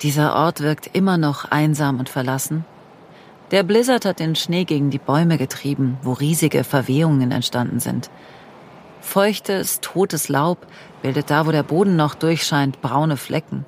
[0.03, 2.65] Dieser Ort wirkt immer noch einsam und verlassen.
[3.51, 8.09] Der Blizzard hat den Schnee gegen die Bäume getrieben, wo riesige Verwehungen entstanden sind.
[9.01, 10.65] Feuchtes, totes Laub
[11.03, 13.65] bildet da, wo der Boden noch durchscheint, braune Flecken.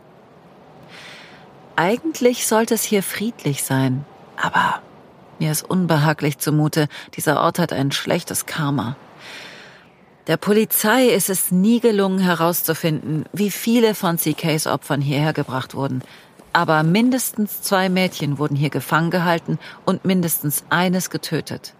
[1.75, 4.05] Eigentlich sollte es hier friedlich sein,
[4.41, 4.81] aber
[5.41, 6.89] mir ist unbehaglich zumute.
[7.17, 8.97] Dieser Ort hat ein schlechtes Karma.
[10.27, 16.03] Der Polizei ist es nie gelungen herauszufinden, wie viele von CKs Opfern hierher gebracht wurden.
[16.55, 21.75] Aber mindestens zwei Mädchen wurden hier gefangen gehalten und mindestens eines getötet.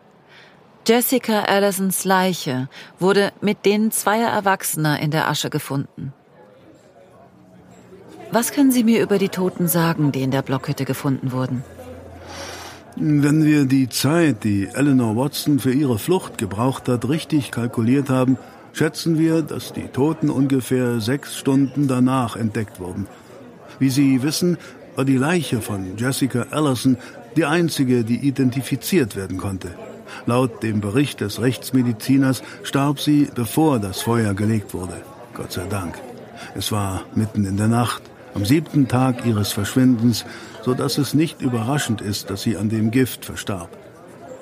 [0.87, 6.13] Jessica Allisons Leiche wurde mit denen zweier Erwachsener in der Asche gefunden.
[8.31, 11.65] Was können Sie mir über die Toten sagen, die in der Blockhütte gefunden wurden?
[12.97, 18.39] Wenn wir die Zeit, die Eleanor Watson für ihre Flucht gebraucht hat, richtig kalkuliert haben,
[18.73, 23.09] schätzen wir, dass die Toten ungefähr sechs Stunden danach entdeckt wurden.
[23.81, 24.59] Wie Sie wissen,
[24.95, 26.97] war die Leiche von Jessica Allison
[27.37, 29.75] die einzige, die identifiziert werden konnte.
[30.27, 35.03] Laut dem Bericht des Rechtsmediziners starb sie, bevor das Feuer gelegt wurde.
[35.35, 35.99] Gott sei Dank.
[36.55, 38.03] Es war mitten in der Nacht,
[38.35, 40.25] am siebten Tag ihres Verschwindens,
[40.65, 43.69] so dass es nicht überraschend ist, dass sie an dem Gift verstarb.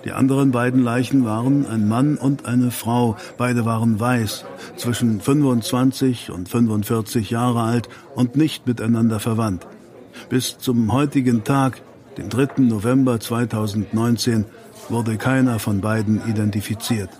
[0.05, 3.17] Die anderen beiden Leichen waren ein Mann und eine Frau.
[3.39, 4.45] Beide waren weiß,
[4.77, 9.67] zwischen 25 und 45 Jahre alt und nicht miteinander verwandt.
[10.29, 11.83] Bis zum heutigen Tag,
[12.19, 12.63] dem 3.
[12.63, 14.45] November 2019,
[14.89, 17.11] wurde keiner von beiden identifiziert.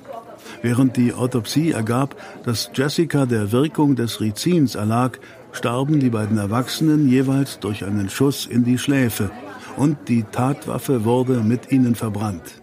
[0.61, 5.19] Während die Autopsie ergab, dass Jessica der Wirkung des Rizins erlag,
[5.53, 9.31] starben die beiden Erwachsenen jeweils durch einen Schuss in die Schläfe
[9.77, 12.63] und die Tatwaffe wurde mit ihnen verbrannt.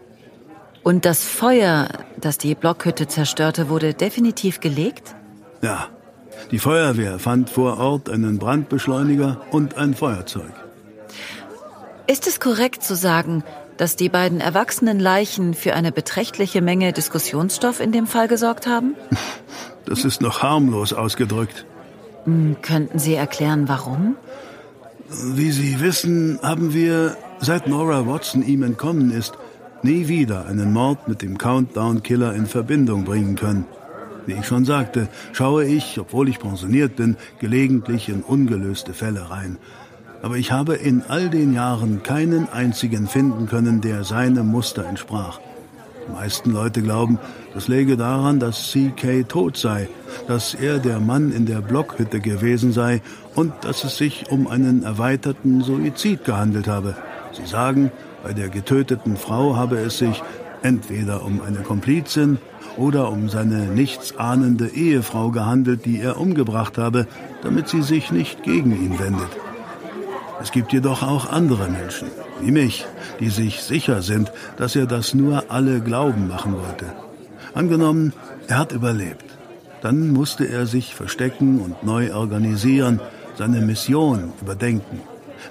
[0.83, 5.15] Und das Feuer, das die Blockhütte zerstörte, wurde definitiv gelegt?
[5.61, 5.87] Ja.
[6.51, 10.51] Die Feuerwehr fand vor Ort einen Brandbeschleuniger und ein Feuerzeug.
[12.07, 13.43] Ist es korrekt zu sagen,
[13.77, 18.95] dass die beiden erwachsenen Leichen für eine beträchtliche Menge Diskussionsstoff in dem Fall gesorgt haben?
[19.85, 21.65] Das ist noch harmlos ausgedrückt.
[22.25, 24.15] Hm, könnten Sie erklären, warum?
[25.09, 29.37] Wie Sie wissen, haben wir, seit Nora Watson ihm entkommen ist,
[29.81, 33.65] nie wieder einen Mord mit dem Countdown-Killer in Verbindung bringen können.
[34.25, 39.57] Wie ich schon sagte, schaue ich, obwohl ich pensioniert bin, gelegentlich in ungelöste Fälle rein
[40.21, 45.39] aber ich habe in all den Jahren keinen einzigen finden können, der seinem Muster entsprach.
[46.09, 47.19] Die meisten Leute glauben,
[47.53, 49.87] das läge daran, dass CK tot sei,
[50.27, 53.01] dass er der Mann in der Blockhütte gewesen sei
[53.35, 56.95] und dass es sich um einen erweiterten Suizid gehandelt habe.
[57.31, 57.91] Sie sagen,
[58.23, 60.23] bei der getöteten Frau habe es sich
[60.63, 62.39] entweder um eine Komplizin
[62.75, 67.05] oder um seine nichtsahnende Ehefrau gehandelt, die er umgebracht habe,
[67.43, 69.29] damit sie sich nicht gegen ihn wendet.
[70.41, 72.07] Es gibt jedoch auch andere Menschen,
[72.41, 72.85] wie mich,
[73.19, 76.85] die sich sicher sind, dass er das nur alle glauben machen wollte.
[77.53, 78.13] Angenommen,
[78.47, 79.25] er hat überlebt.
[79.81, 82.99] Dann musste er sich verstecken und neu organisieren,
[83.35, 85.01] seine Mission überdenken.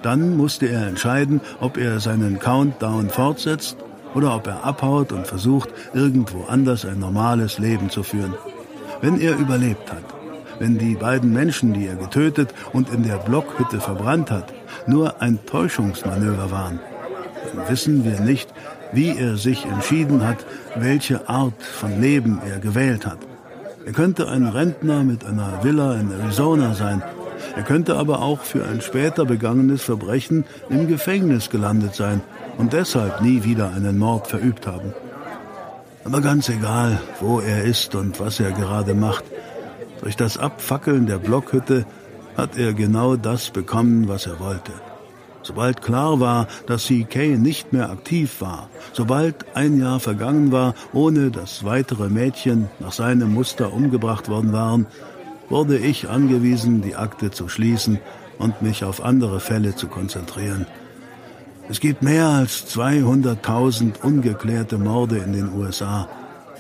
[0.02, 3.76] Dann musste er entscheiden, ob er seinen Countdown fortsetzt
[4.14, 8.34] oder ob er abhaut und versucht, irgendwo anders ein normales Leben zu führen.
[9.00, 10.04] Wenn er überlebt hat,
[10.58, 14.52] wenn die beiden Menschen, die er getötet und in der Blockhütte verbrannt hat,
[14.88, 16.80] nur ein Täuschungsmanöver waren.
[17.54, 18.52] Dann wissen wir nicht,
[18.92, 20.38] wie er sich entschieden hat,
[20.76, 23.18] welche Art von Leben er gewählt hat.
[23.84, 27.02] Er könnte ein Rentner mit einer Villa in Arizona sein.
[27.56, 32.20] Er könnte aber auch für ein später begangenes Verbrechen im Gefängnis gelandet sein
[32.56, 34.92] und deshalb nie wieder einen Mord verübt haben.
[36.04, 39.24] Aber ganz egal, wo er ist und was er gerade macht,
[40.02, 41.84] durch das Abfackeln der Blockhütte
[42.38, 44.72] hat er genau das bekommen, was er wollte.
[45.42, 51.30] Sobald klar war, dass CK nicht mehr aktiv war, sobald ein Jahr vergangen war, ohne
[51.30, 54.86] dass weitere Mädchen nach seinem Muster umgebracht worden waren,
[55.48, 57.98] wurde ich angewiesen, die Akte zu schließen
[58.38, 60.66] und mich auf andere Fälle zu konzentrieren.
[61.68, 66.08] Es gibt mehr als 200.000 ungeklärte Morde in den USA.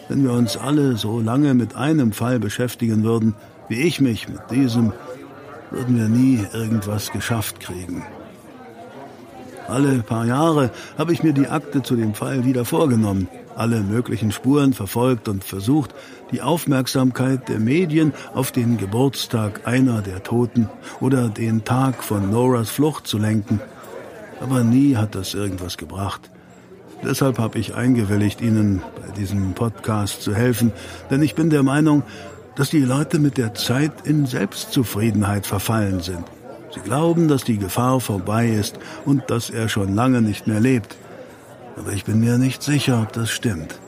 [0.08, 3.34] Wenn wir uns alle so lange mit einem Fall beschäftigen würden,
[3.68, 4.92] wie ich mich mit diesem,
[5.70, 8.04] würden wir nie irgendwas geschafft kriegen.
[9.68, 14.32] Alle paar Jahre habe ich mir die Akte zu dem Fall wieder vorgenommen, alle möglichen
[14.32, 15.94] Spuren verfolgt und versucht,
[16.32, 22.70] die Aufmerksamkeit der Medien auf den Geburtstag einer der Toten oder den Tag von Noras
[22.70, 23.60] Flucht zu lenken.
[24.40, 26.30] Aber nie hat das irgendwas gebracht.
[27.04, 30.72] Deshalb habe ich eingewilligt, Ihnen bei diesem Podcast zu helfen,
[31.10, 32.02] denn ich bin der Meinung,
[32.58, 36.24] dass die Leute mit der Zeit in Selbstzufriedenheit verfallen sind.
[36.74, 40.96] Sie glauben, dass die Gefahr vorbei ist und dass er schon lange nicht mehr lebt.
[41.76, 43.78] Aber ich bin mir nicht sicher, ob das stimmt.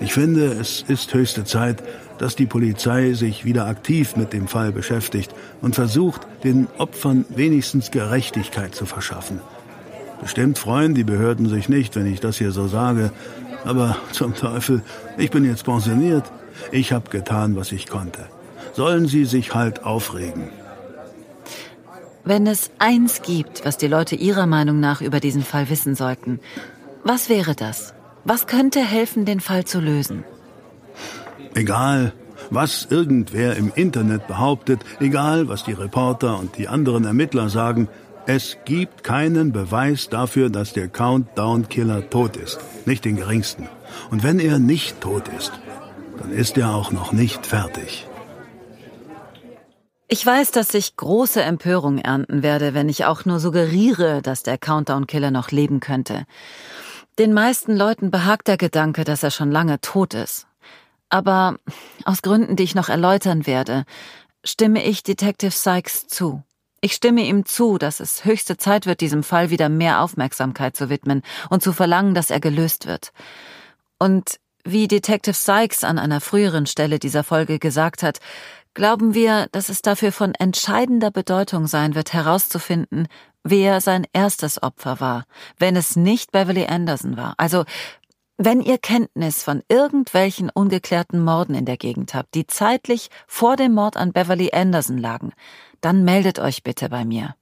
[0.00, 1.82] Ich finde, es ist höchste Zeit,
[2.18, 7.90] dass die Polizei sich wieder aktiv mit dem Fall beschäftigt und versucht, den Opfern wenigstens
[7.90, 9.40] Gerechtigkeit zu verschaffen.
[10.22, 13.10] Bestimmt freuen die Behörden sich nicht, wenn ich das hier so sage.
[13.64, 14.82] Aber zum Teufel,
[15.18, 16.30] ich bin jetzt pensioniert.
[16.72, 18.26] Ich habe getan, was ich konnte.
[18.72, 20.48] Sollen sie sich halt aufregen.
[22.24, 26.40] Wenn es eins gibt, was die Leute Ihrer Meinung nach über diesen Fall wissen sollten,
[27.04, 27.92] was wäre das?
[28.24, 30.24] Was könnte helfen, den Fall zu lösen?
[31.54, 32.14] Egal,
[32.50, 37.88] was irgendwer im Internet behauptet, egal, was die Reporter und die anderen Ermittler sagen,
[38.26, 42.58] es gibt keinen Beweis dafür, dass der Countdown-Killer tot ist.
[42.86, 43.68] Nicht den geringsten.
[44.10, 45.52] Und wenn er nicht tot ist,
[46.18, 48.06] dann ist er auch noch nicht fertig.
[50.06, 54.58] Ich weiß, dass ich große Empörung ernten werde, wenn ich auch nur suggeriere, dass der
[54.58, 56.26] Countdown-Killer noch leben könnte.
[57.18, 60.46] Den meisten Leuten behagt der Gedanke, dass er schon lange tot ist.
[61.08, 61.58] Aber
[62.04, 63.84] aus Gründen, die ich noch erläutern werde,
[64.44, 66.42] stimme ich Detective Sykes zu.
[66.80, 70.90] Ich stimme ihm zu, dass es höchste Zeit wird, diesem Fall wieder mehr Aufmerksamkeit zu
[70.90, 73.12] widmen und zu verlangen, dass er gelöst wird.
[73.98, 78.18] Und wie Detective Sykes an einer früheren Stelle dieser Folge gesagt hat,
[78.74, 83.08] glauben wir, dass es dafür von entscheidender Bedeutung sein wird, herauszufinden,
[83.44, 85.24] wer sein erstes Opfer war,
[85.58, 87.34] wenn es nicht Beverly Anderson war.
[87.36, 87.64] Also
[88.36, 93.74] wenn ihr Kenntnis von irgendwelchen ungeklärten Morden in der Gegend habt, die zeitlich vor dem
[93.74, 95.32] Mord an Beverly Anderson lagen,
[95.80, 97.36] dann meldet euch bitte bei mir.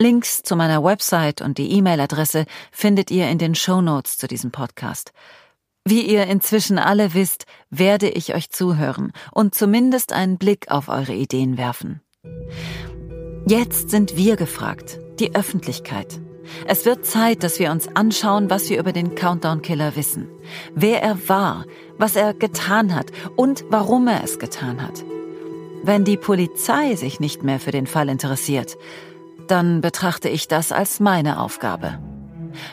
[0.00, 4.50] Links zu meiner Website und die E-Mail-Adresse findet ihr in den Show Notes zu diesem
[4.50, 5.12] Podcast.
[5.88, 11.14] Wie ihr inzwischen alle wisst, werde ich euch zuhören und zumindest einen Blick auf eure
[11.14, 12.00] Ideen werfen.
[13.46, 16.20] Jetzt sind wir gefragt, die Öffentlichkeit.
[16.66, 20.26] Es wird Zeit, dass wir uns anschauen, was wir über den Countdown Killer wissen.
[20.74, 21.66] Wer er war,
[21.98, 25.04] was er getan hat und warum er es getan hat.
[25.84, 28.76] Wenn die Polizei sich nicht mehr für den Fall interessiert,
[29.46, 32.00] dann betrachte ich das als meine Aufgabe.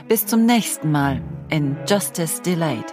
[0.08, 2.86] Bis zum nächsten Mal in Justice Delayed.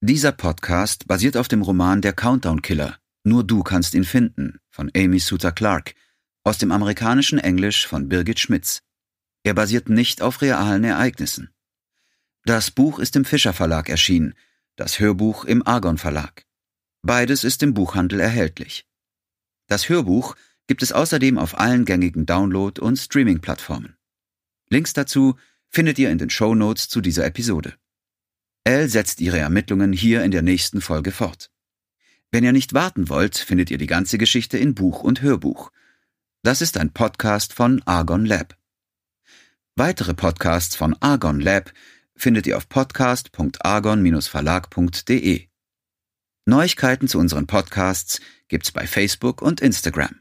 [0.00, 2.96] Dieser Podcast basiert auf dem Roman Der Countdown Killer.
[3.24, 5.94] Nur du kannst ihn finden von Amy Suter Clark
[6.44, 8.82] aus dem amerikanischen Englisch von Birgit Schmitz.
[9.42, 11.50] Er basiert nicht auf realen Ereignissen.
[12.44, 14.34] Das Buch ist im Fischer Verlag erschienen,
[14.76, 16.46] das Hörbuch im Argon Verlag.
[17.02, 18.85] Beides ist im Buchhandel erhältlich.
[19.66, 20.36] Das Hörbuch
[20.66, 23.96] gibt es außerdem auf allen gängigen Download- und Streaming-Plattformen.
[24.68, 25.36] Links dazu
[25.68, 27.74] findet ihr in den Show Notes zu dieser Episode.
[28.64, 31.50] Elle setzt ihre Ermittlungen hier in der nächsten Folge fort.
[32.32, 35.70] Wenn ihr nicht warten wollt, findet ihr die ganze Geschichte in Buch und Hörbuch.
[36.42, 38.56] Das ist ein Podcast von Argon Lab.
[39.76, 41.72] Weitere Podcasts von Argon Lab
[42.16, 45.48] findet ihr auf podcast.argon-verlag.de.
[46.48, 50.20] Neuigkeiten zu unseren Podcasts gibt's bei Facebook und Instagram.